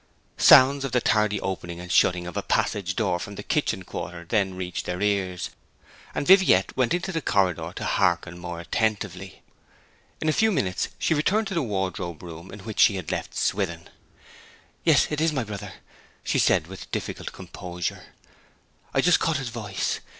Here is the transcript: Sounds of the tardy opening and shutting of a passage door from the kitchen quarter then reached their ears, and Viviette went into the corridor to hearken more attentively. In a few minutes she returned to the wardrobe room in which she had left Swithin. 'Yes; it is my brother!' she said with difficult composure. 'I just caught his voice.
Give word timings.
Sounds 0.39 0.83
of 0.83 0.93
the 0.93 0.99
tardy 0.99 1.39
opening 1.41 1.79
and 1.79 1.91
shutting 1.91 2.25
of 2.25 2.35
a 2.35 2.41
passage 2.41 2.95
door 2.95 3.19
from 3.19 3.35
the 3.35 3.43
kitchen 3.43 3.83
quarter 3.83 4.25
then 4.27 4.55
reached 4.55 4.87
their 4.87 4.99
ears, 4.99 5.51
and 6.15 6.25
Viviette 6.25 6.75
went 6.75 6.95
into 6.95 7.11
the 7.11 7.21
corridor 7.21 7.71
to 7.75 7.85
hearken 7.85 8.39
more 8.39 8.59
attentively. 8.59 9.43
In 10.19 10.27
a 10.27 10.33
few 10.33 10.51
minutes 10.51 10.87
she 10.97 11.13
returned 11.13 11.45
to 11.49 11.53
the 11.53 11.61
wardrobe 11.61 12.23
room 12.23 12.51
in 12.51 12.61
which 12.61 12.79
she 12.79 12.95
had 12.95 13.11
left 13.11 13.35
Swithin. 13.35 13.89
'Yes; 14.83 15.05
it 15.11 15.21
is 15.21 15.31
my 15.31 15.43
brother!' 15.43 15.73
she 16.23 16.39
said 16.39 16.65
with 16.65 16.89
difficult 16.91 17.31
composure. 17.31 18.05
'I 18.95 19.01
just 19.01 19.19
caught 19.19 19.37
his 19.37 19.49
voice. 19.49 19.99